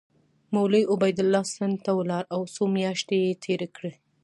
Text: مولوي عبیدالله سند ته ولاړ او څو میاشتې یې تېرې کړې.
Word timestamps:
مولوي 0.53 0.83
عبیدالله 0.93 1.43
سند 1.55 1.77
ته 1.85 1.91
ولاړ 1.99 2.23
او 2.35 2.41
څو 2.53 2.63
میاشتې 2.75 3.15
یې 3.25 3.39
تېرې 3.43 3.67
کړې. 3.75 3.93